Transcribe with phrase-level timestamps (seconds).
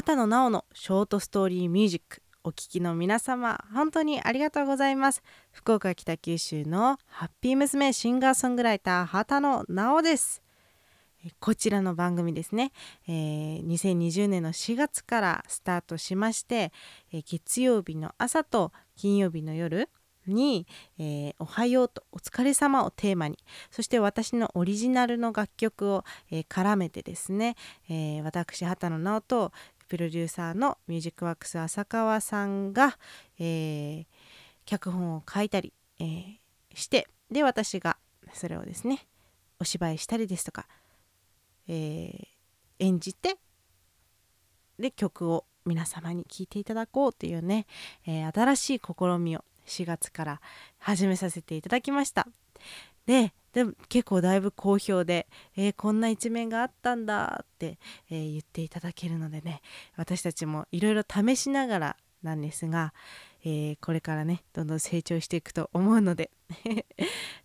[0.00, 5.22] 畑野直のショートストーリーミュージックお聴きの皆様本当にありがとうございます。
[5.52, 10.42] 福岡北九州のハッピー娘シンガーソングライター畑野直です。
[11.38, 12.72] こちらの番組ですね、
[13.08, 16.72] えー、2020年の4月からスタートしまして、
[17.12, 19.90] えー、月曜日の朝と金曜日の夜
[20.26, 20.66] に、
[20.98, 23.36] えー、おはようとお疲れ様をテーマに
[23.70, 27.56] そして私のオリジナルの楽曲を、えー、絡めてですね、
[27.90, 29.52] えー、私畑野直と
[29.90, 32.96] プロデューサーのミュージックワックス浅川さんが、
[33.40, 34.06] え
[34.64, 36.38] 脚本を書いたり、え
[36.74, 37.96] してで私が
[38.32, 39.04] それをですね
[39.58, 40.68] お芝居したりですとか、
[41.66, 42.28] え
[42.78, 43.36] 演じて
[44.78, 47.66] で曲を皆様に聴いていただこうというね、
[48.06, 50.40] え新しい試みを4月から
[50.78, 52.28] 始めさせていただきました。
[53.10, 59.62] ででも結構だいぶ好評で、えー、こんな一面があったんだって、えー、言っていただけるのでね
[59.96, 62.94] 私たちもいろいろ試しながらなんですが、
[63.44, 66.30] えー、これからねどんどん成長していくと思うので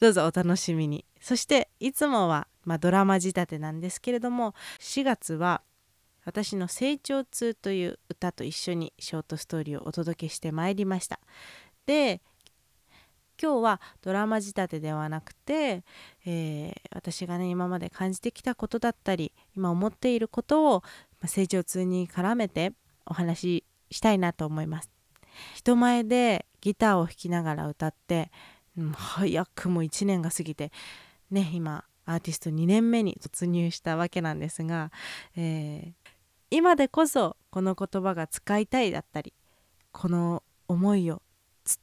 [0.00, 1.04] どうぞお楽しみに。
[1.20, 5.62] そしていつもは、まあ、ドラマ仕立てなんですけれども4月は
[6.24, 11.20] 私の「成長痛」という歌と一緒にショートストーリーをお届けしてまいりました。
[11.86, 12.20] で
[13.42, 15.82] 今日はドラマ仕立てではなくて、
[16.24, 20.84] えー、私がね今まで感じてきたことだったり今思っていることを
[21.26, 22.72] 成長痛に絡めて
[23.04, 24.90] お話ししたいなと思います。
[25.54, 28.30] 人前でギターを弾きながら歌って、
[28.78, 30.70] うん、早くも1年が過ぎて
[31.32, 34.92] ね今アーティスト2年目に突入したわけなんですが、
[35.36, 36.12] えー、
[36.50, 39.32] 今でこそこの言葉が使いたいだったり
[39.90, 41.22] この思いを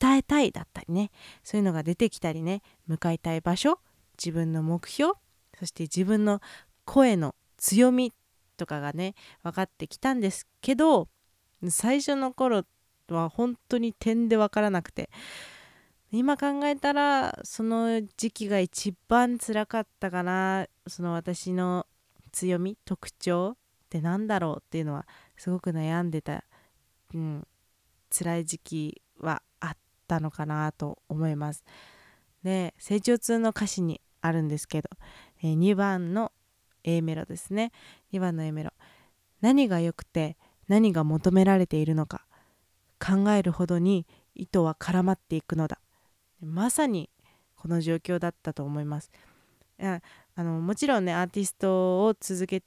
[0.00, 1.10] 伝えたいだったりね。
[1.44, 2.62] そういうのが出てきたりね。
[2.86, 3.78] 向かいたい場所。
[4.18, 5.14] 自分の目標。
[5.58, 6.40] そして自分の
[6.84, 8.12] 声の強み
[8.56, 11.08] とかがね分かってきたんですけど
[11.68, 12.64] 最初の頃
[13.08, 15.10] は本当に点で分からなくて。
[16.10, 20.66] 今考えたらその時期が一番辛かったかな。
[20.86, 21.86] その私の
[22.32, 23.56] 強み特徴っ
[23.90, 25.06] て何だろうっていうのは
[25.36, 26.44] すごく悩んでた、
[27.14, 27.46] うん、
[28.10, 29.42] 辛い時期は
[30.08, 31.62] ったのかなと思います。
[32.42, 34.88] で成長痛の歌詞にあるんですけど、
[35.42, 36.32] えー、2番の
[36.82, 37.72] A メロですね。
[38.12, 38.72] 2番の A メロ。
[39.42, 42.26] 何が良くて何が求められているのか
[42.98, 45.78] 考えるほどに糸は絡まっていくのだ。
[46.40, 47.10] まさに
[47.56, 49.10] この状況だったと思います。
[49.80, 50.00] あ
[50.42, 52.62] のもちろんねアーティストを続け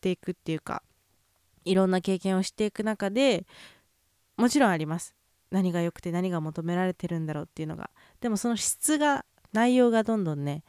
[0.00, 0.82] ていくっていうか
[1.64, 3.46] いろんな経験をしていく中で
[4.36, 5.15] もちろんあります。
[5.50, 7.90] 何が良くて何が求められてるんだろうっていうのが。
[8.20, 10.64] でもその質が内容がどんどんね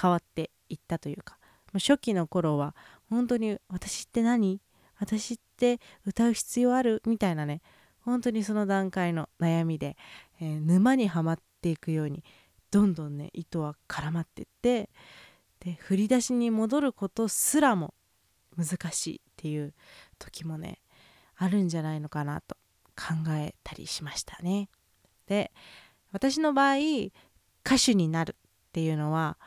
[0.00, 1.38] 変わっていったというか。
[1.74, 2.74] 初期の頃は
[3.08, 4.60] 本当に私って何？
[4.98, 7.02] 私って歌う必要ある？
[7.06, 7.62] みたいなね。
[8.00, 9.96] 本当にその段階の悩みで、
[10.40, 12.24] えー、沼にはまっていくように
[12.70, 14.90] どんどんね糸は絡まってって
[15.60, 17.94] で振り出しに戻ることすらも
[18.56, 19.72] 難しいっていう
[20.18, 20.78] 時もね
[21.36, 22.56] あるんじゃないのかなと。
[22.96, 24.68] 考えたりしましたね。
[25.26, 25.52] で
[26.12, 26.76] 私の場合
[27.64, 29.38] 歌手になるっていうのは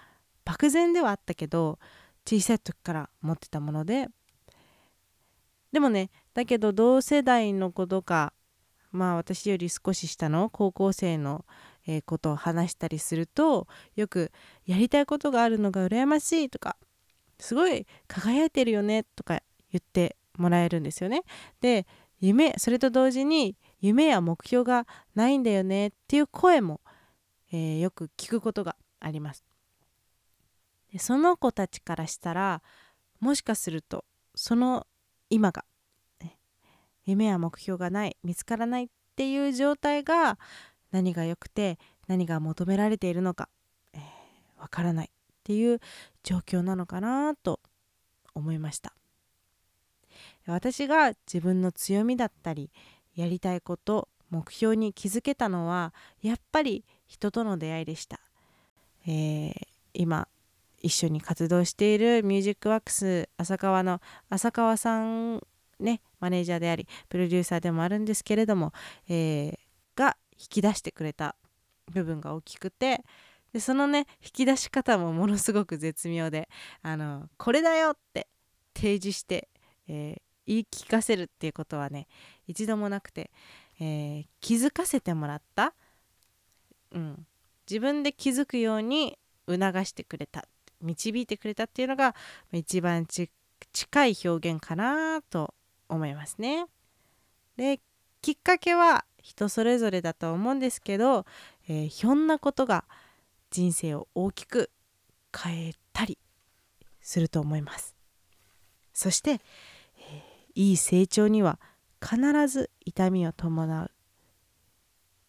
[0.44, 1.80] 漠然ではあったけど
[2.28, 4.08] 小さい時から持ってたもので
[5.72, 8.34] でもねだけど同世代の子とか
[8.92, 11.46] まあ私より少し下の高校生の、
[11.86, 14.32] え、ことを話したりするとよく
[14.66, 16.78] 「やりたいことがあるのが羨ましい」とか
[17.38, 19.42] 「すごい輝いてるよね」とか
[19.72, 21.24] 言ってもらえるんですよね。
[21.62, 21.86] で
[22.26, 26.82] 夢それと同時に夢や目標がないんだよねっていう声も、
[27.52, 29.46] えー、よく聞くことがあります。
[30.92, 32.64] でその子たちからしたら
[33.20, 34.88] もしかするとその
[35.30, 35.66] 今が、
[36.20, 36.40] ね、
[37.06, 40.40] 夢や目標がない見つからないっていう状態が
[40.92, 43.50] 何が良くて何が求められているのかわ、
[43.94, 45.10] えー、からないっ
[45.44, 45.80] ていう
[46.24, 47.60] 状況なのかなと
[48.34, 48.94] 思いました。
[50.48, 52.70] 私が自分の強みだったり
[53.16, 58.20] やりたいこと目標に気づけたのはやっぱり人との出会いでした、
[59.08, 59.54] えー、
[59.94, 60.28] 今
[60.82, 65.42] 一緒に活動しているミュージックワックス浅川の浅川さん
[65.80, 68.72] ねマネージャーでありプロデューサーでもあるんですけれども、
[69.08, 69.58] えー、
[69.96, 71.36] が引き出してくれた
[71.92, 73.04] 部分が大きくて
[73.54, 76.50] でそのね引き出し方もものすごく絶妙で
[76.82, 78.28] あのこれだよって
[78.76, 79.48] 提示して、
[79.88, 82.08] えー、言い聞かせるっていうことはね
[82.48, 83.32] 一度もなくて、
[83.80, 85.74] えー、気づかせてもらった、
[86.92, 87.26] うん、
[87.70, 90.46] 自分で気づくように促してくれた。
[90.82, 92.16] 導いてくれたっていうのが
[92.52, 93.28] 一番近
[94.06, 95.54] い表現かなと
[95.90, 96.68] 思いますね。
[97.58, 97.80] で
[98.22, 101.26] きっかけは人それぞれだと思うんですけど、
[101.68, 102.86] えー、ひょんなことが
[103.50, 104.70] 人生を大きく
[105.36, 106.18] 変えたり
[107.02, 107.96] すると思います。
[108.94, 109.42] そして、
[110.56, 111.60] いい成長には
[112.02, 113.92] 必ず痛みを伴う。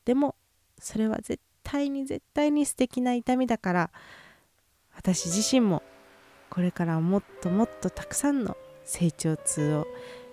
[0.05, 0.37] でも
[0.78, 3.90] それは絶対に絶対に素敵な痛みだから
[4.94, 5.82] 私自身も
[6.49, 9.87] これからもっともっとたくさんの成長痛を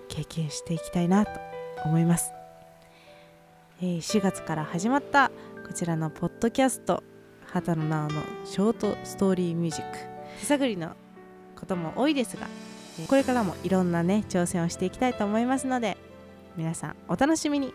[0.10, 1.32] 経験していきたいなと
[1.86, 2.34] 思います、
[3.82, 5.32] えー、4月から始まった
[5.66, 7.04] こちらのポッドキャスト
[7.48, 9.98] 畑野直のショートストーリーミュージック。
[10.40, 10.96] 手探りの
[11.60, 12.48] ことも多いですが
[13.08, 15.98] これからもいろんなね挑戦をしていきたいと思いますので
[16.56, 17.74] 皆さんお楽しみに。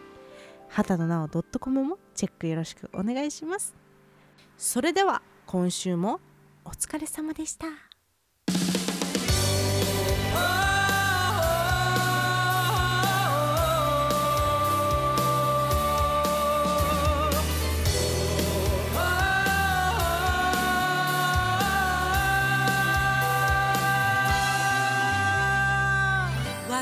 [0.69, 3.75] 畑野直 .com もチェックよろしくお願いします。
[4.57, 6.21] それでは今週も
[6.65, 7.67] お疲れ様でした。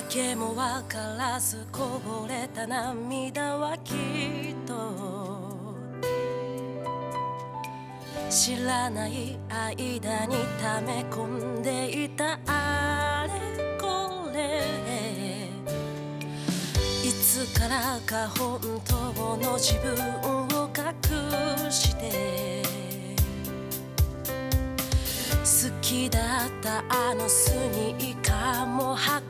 [0.07, 3.95] 訳も分からずこぼれた涙はきっ
[4.65, 5.57] と。
[8.31, 13.33] 知らない間に溜め込んでいたあれ
[13.81, 15.51] これ。
[17.03, 19.93] いつからか本当の自分
[20.23, 22.47] を隠して。
[25.47, 29.26] 好きだったあのスニーカーも履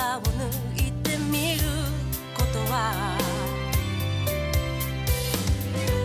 [0.00, 1.60] 力を抜いてみる
[2.34, 3.18] ことは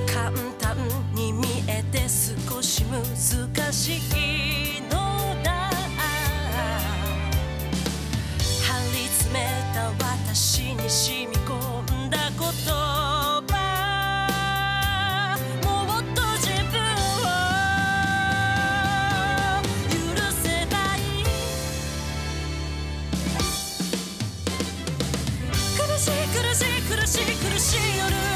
[0.06, 0.76] 簡単
[1.14, 4.90] に見えて少し難しいの
[5.44, 5.70] だ。
[8.64, 9.40] 張り詰め
[9.74, 12.95] た私に染み込んだこと。
[26.06, 28.35] しい苦しい苦しい苦しい夜。